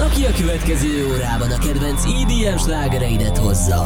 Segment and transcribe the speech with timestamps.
[0.00, 3.84] aki a következő órában a kedvenc EDM slágereidet hozza.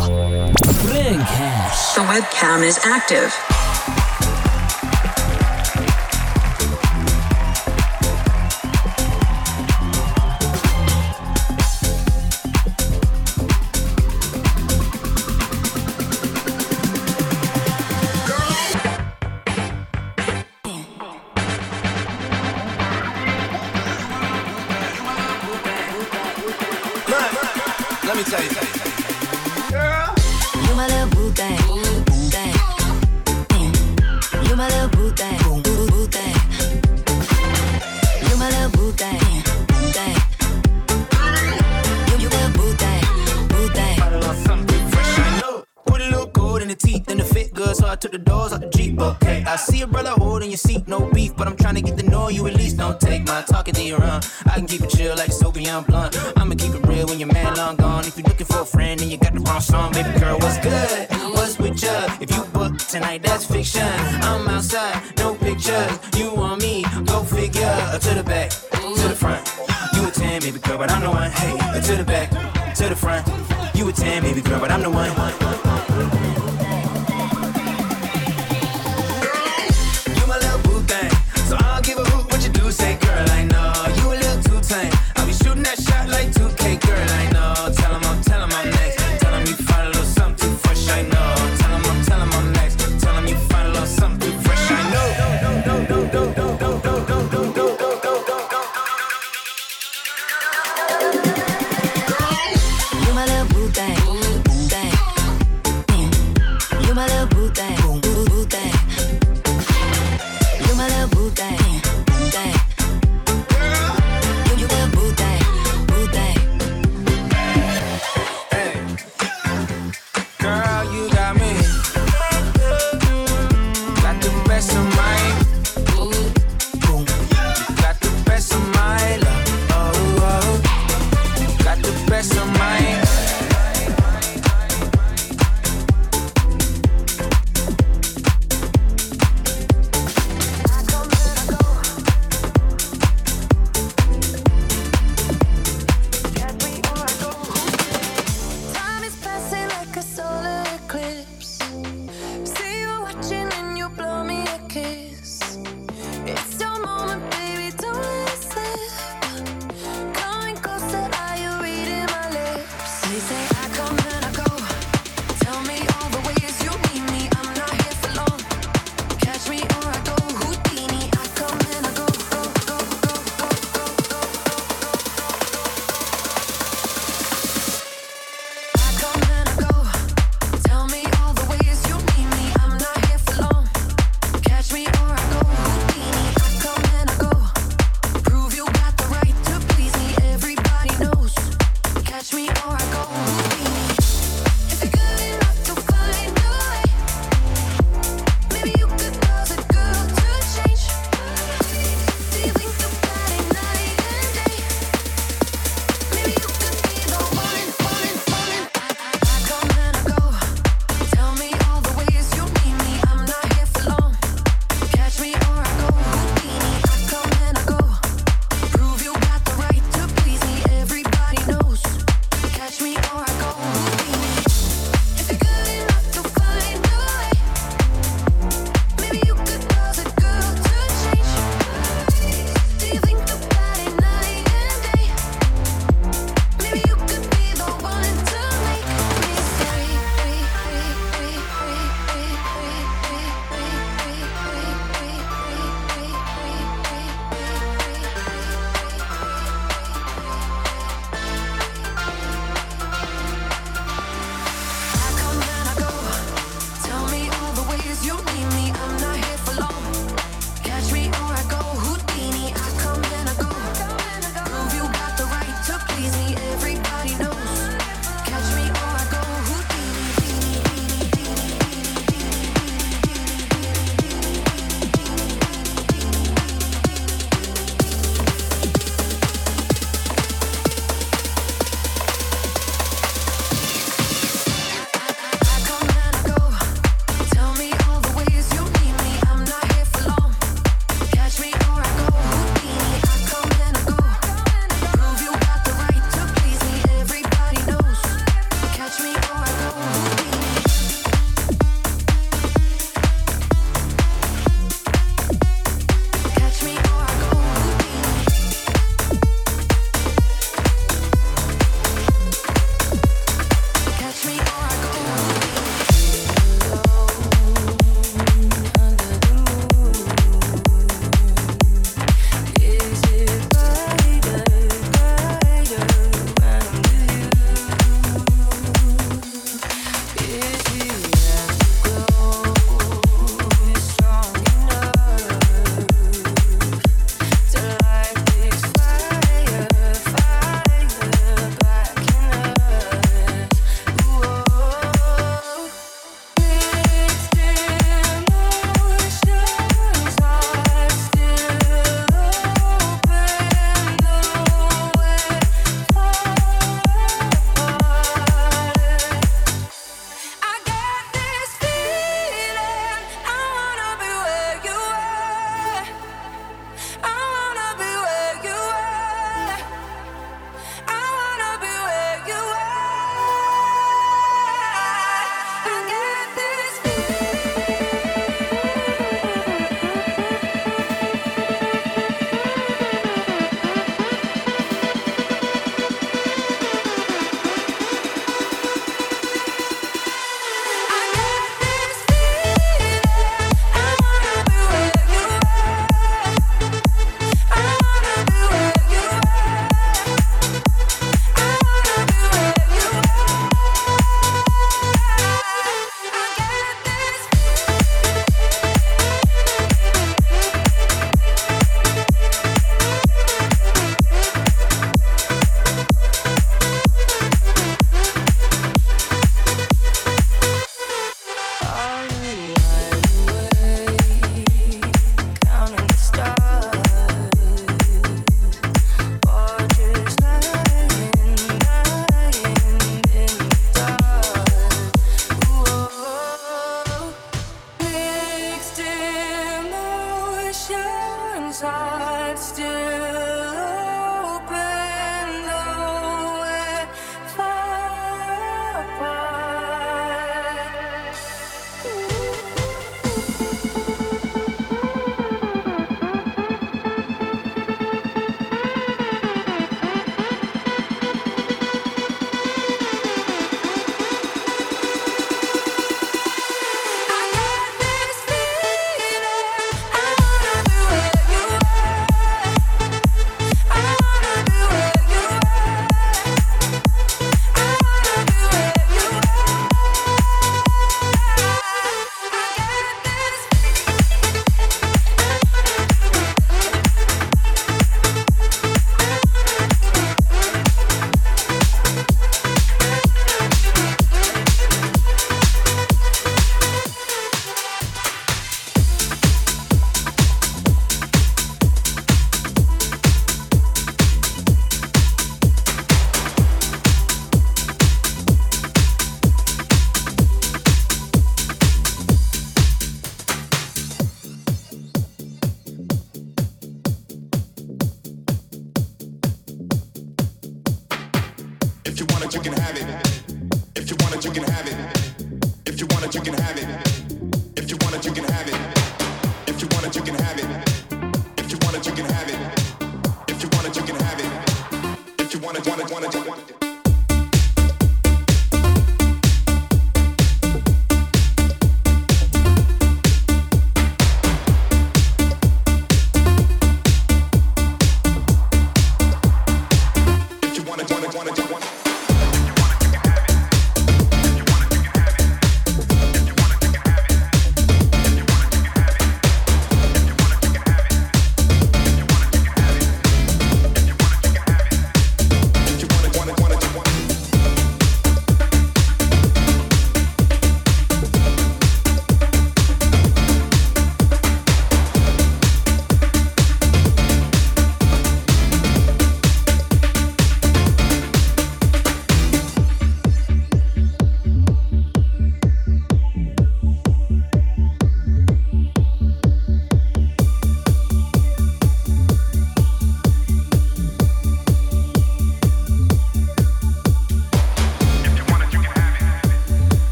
[0.62, 1.92] Frank Hash.
[1.94, 3.67] The webcam is active.
[53.68, 54.22] pocket, the you run.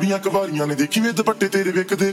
[0.00, 2.06] ਕੁੜੀਆਂ ਕਵਾਰੀਆਂ ਨੇ ਦੇਖੀ ਵੇ ਦੁਪੱਟੇ ਤੇਰੇ ਵੇਖਦੇ।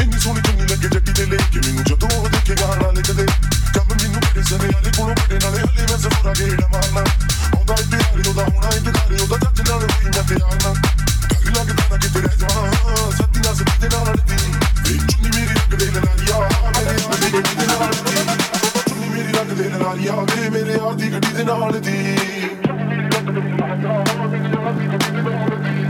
[0.00, 3.26] ਇੰਨੀ ਸੋਹਣੀ ਚੁੰਨੀ ਲੱਗੇ ਜੱਟੀ ਦੇ ਲੈ ਕੇ ਮੈਨੂੰ ਜਦੋਂ ਉਹ ਦੇਖੇ ਗਾਣਾ ਲਿਖਦੇ।
[3.74, 7.02] ਕੰਮ ਮੈਨੂੰ ਬੜੇ ਸਨੇ ਵਾਲੇ ਕੋਲੋਂ ਬੜੇ ਨਾਲੇ ਹਲੇ ਮੈਂ ਸਫਰਾ ਗੇੜਾ ਮਾਰਨਾ।
[7.56, 10.72] ਆਉਂਦਾ ਇੰਤਜ਼ਾਰ ਉਹਦਾ ਹੋਣਾ ਇੰਤਜ਼ਾਰ ਉਹਦਾ ਜੱਜ ਨਾਲ ਹੋਈ ਮੈਂ ਤਿਆਰ ਨਾ
[11.28, 12.64] ਡਰ ਲੱਗਦਾ ਨਾ ਕਿਤੇ ਰਹਿ ਜਾਵਾਂ,
[13.18, 14.36] ਸੱਤੀ ਨਾਲ ਸੱਤੀ ਦੇ ਨਾਲ ਲੜਦੀ
[14.84, 16.36] ਵੇ ਚੁੰਨੀ ਮੇਰੀ ਰੱਖ ਦੇ ਲਲਾਰੀਆ
[16.78, 18.16] ਮੇਰੇ ਯਾਰ ਦੀ ਗੱਡੀ ਦੇ ਨਾਲ ਦੀ
[18.88, 21.98] ਚੁੰਨੀ ਮੇਰੀ ਰੱਖ ਦੇ ਲਲਾਰੀਆ ਵੇ ਮੇਰੇ ਯਾਰ ਦੀ ਗੱਡੀ ਦੇ ਨਾਲ ਦੀ
[24.18, 25.87] ਔਜਲੀ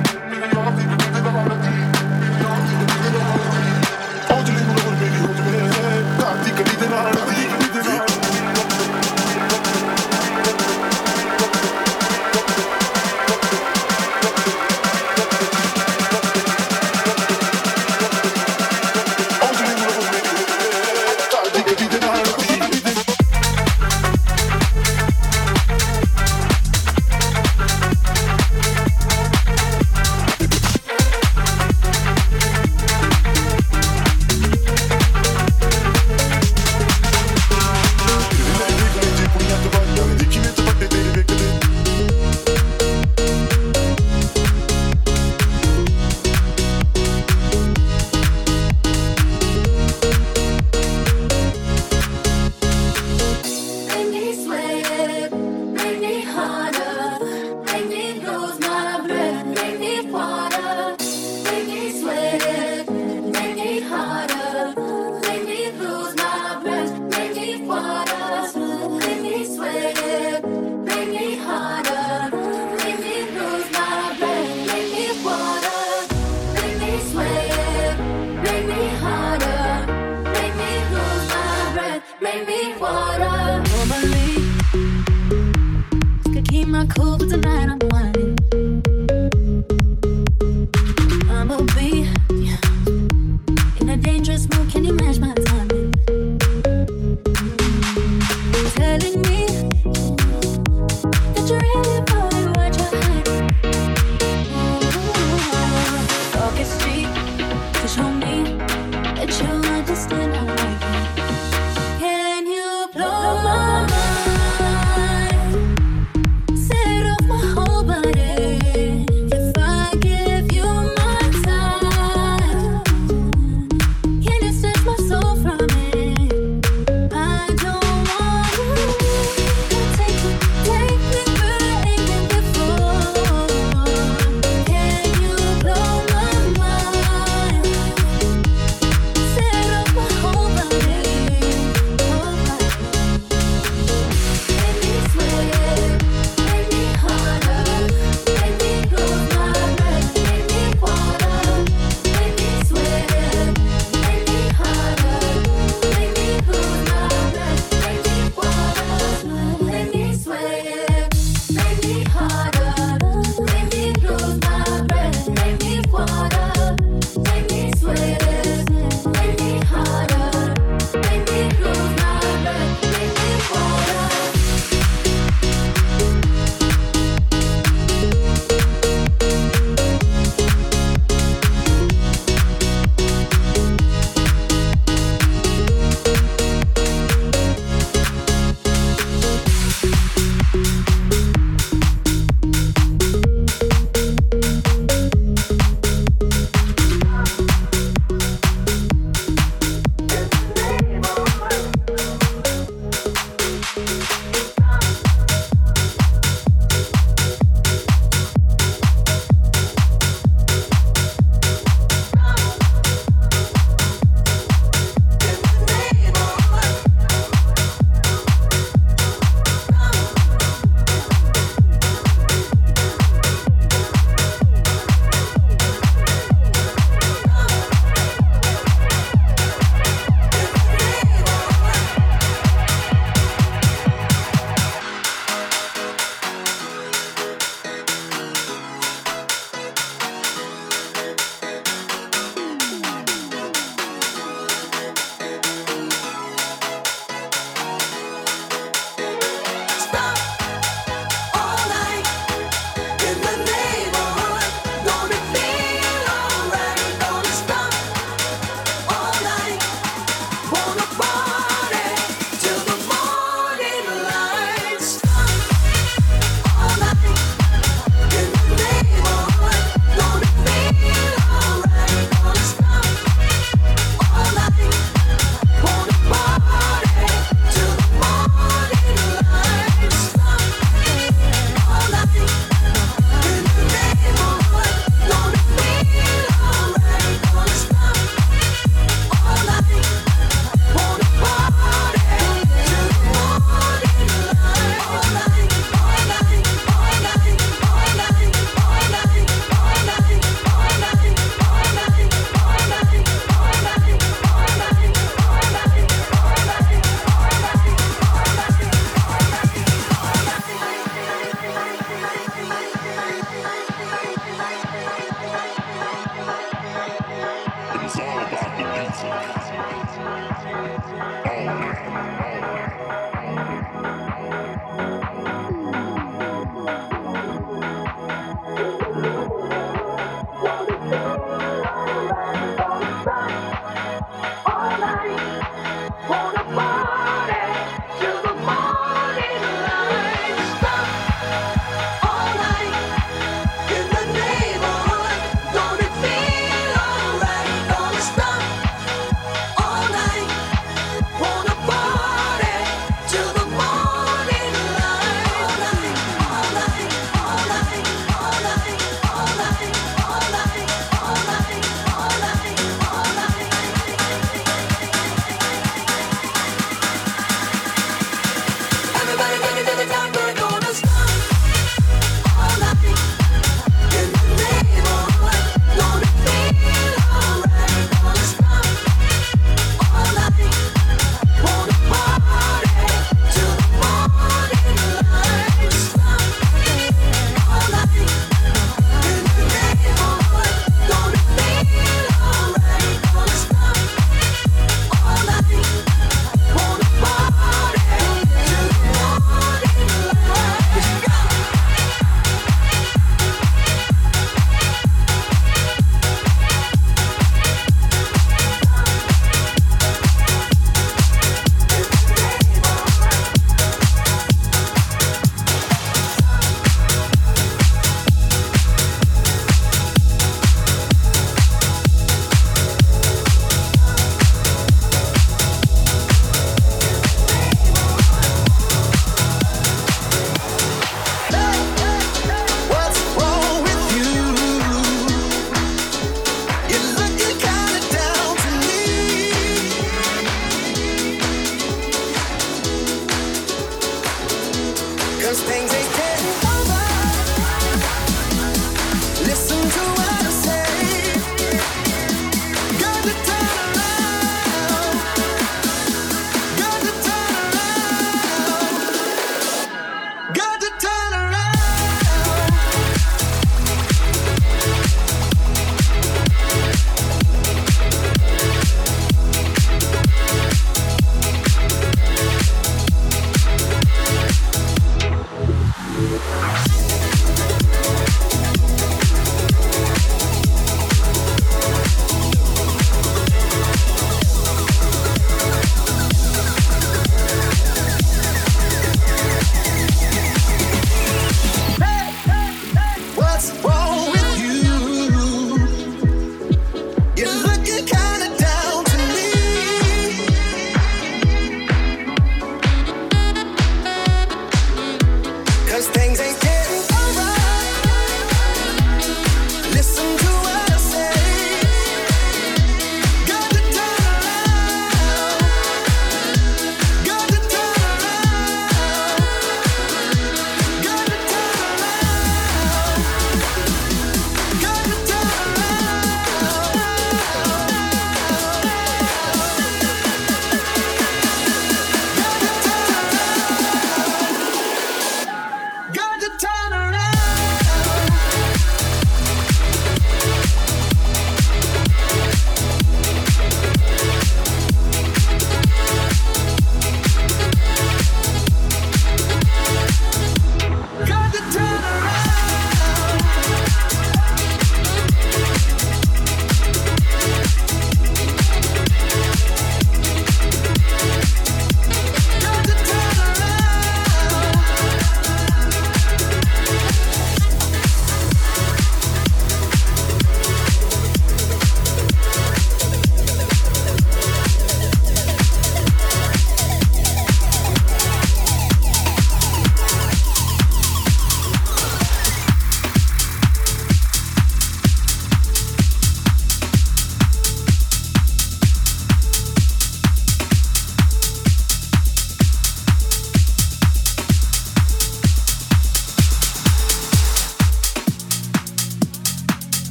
[86.71, 87.88] my cool, but tonight I'm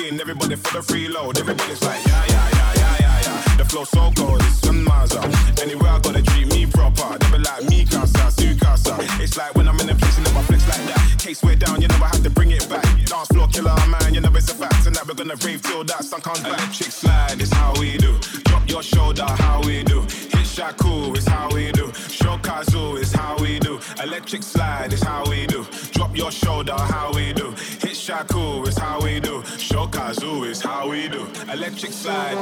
[0.00, 1.38] They're everybody for the freeload.
[1.38, 3.56] Everybody's like, yeah, yeah, yeah, yeah, yeah, yeah.
[3.58, 5.28] The flow so cold, it's miles up.
[5.60, 7.18] Anywhere I gotta treat me proper.
[7.30, 8.96] Be like, me casa, su casa.
[9.20, 11.16] It's like when I'm in a place and never flex like that.
[11.18, 12.84] Case way down, you never have to bring it back.
[13.04, 14.86] Dance floor killer, man, you know it's a fact.
[14.86, 16.58] And that we're gonna rave till that sun comes back.
[16.58, 18.18] Electric slide is how we do.
[18.44, 20.00] Drop your shoulder, how we do.
[20.32, 21.92] Hit Shaku is how we do.
[22.08, 23.78] Shokazu is how we do.
[24.02, 25.66] Electric slide is how we do.
[25.92, 27.54] Drop your shoulder, how we do.
[27.82, 29.42] Hit Shaku is how we do.
[29.80, 31.26] Shokazu is how we do.
[31.50, 32.36] Electric slide.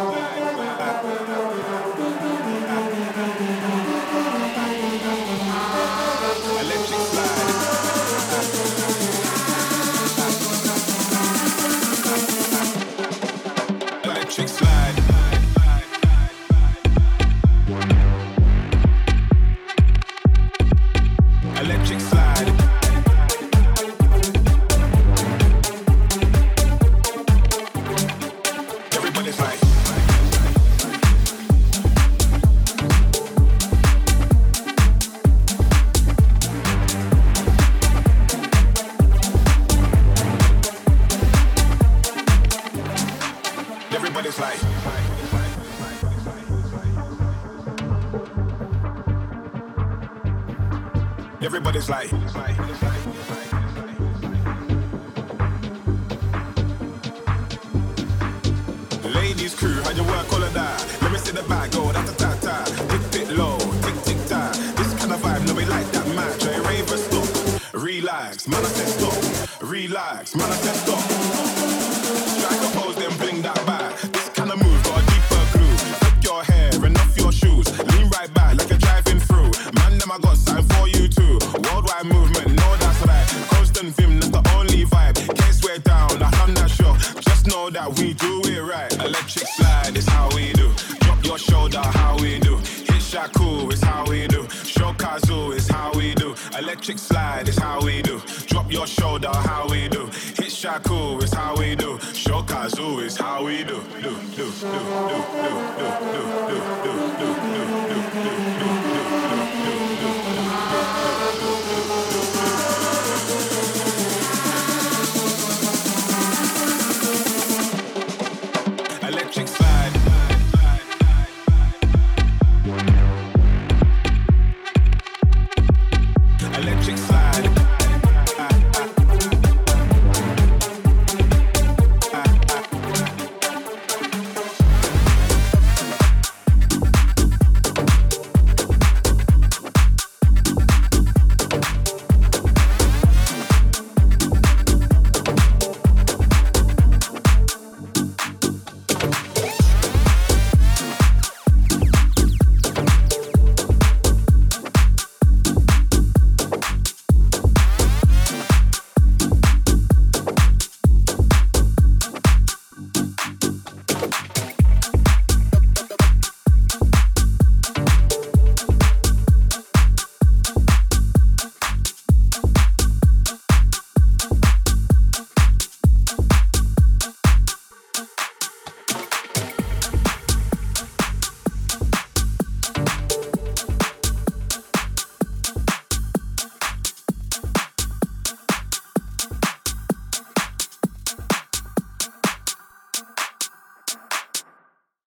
[96.89, 98.19] Electric slide is how we do.
[98.47, 100.07] Drop your shoulder, how we do.
[100.39, 101.99] Hit Shaku is how we do.
[101.99, 105.68] Shokazu is how we do, do, do, do, do, do.